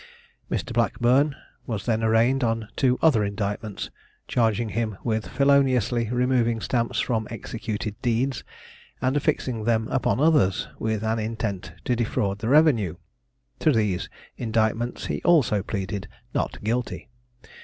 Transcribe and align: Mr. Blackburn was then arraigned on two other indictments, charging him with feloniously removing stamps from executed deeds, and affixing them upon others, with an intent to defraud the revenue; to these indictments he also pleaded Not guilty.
Mr. 0.49 0.73
Blackburn 0.73 1.35
was 1.67 1.85
then 1.85 2.03
arraigned 2.03 2.43
on 2.43 2.67
two 2.75 2.97
other 3.03 3.23
indictments, 3.23 3.91
charging 4.27 4.69
him 4.69 4.97
with 5.03 5.27
feloniously 5.27 6.09
removing 6.09 6.59
stamps 6.59 6.99
from 6.99 7.27
executed 7.29 7.93
deeds, 8.01 8.43
and 8.99 9.15
affixing 9.15 9.63
them 9.65 9.87
upon 9.89 10.19
others, 10.19 10.67
with 10.79 11.03
an 11.03 11.19
intent 11.19 11.73
to 11.85 11.95
defraud 11.95 12.39
the 12.39 12.49
revenue; 12.49 12.95
to 13.59 13.71
these 13.71 14.09
indictments 14.37 15.05
he 15.05 15.21
also 15.21 15.61
pleaded 15.61 16.07
Not 16.33 16.63
guilty. 16.63 17.07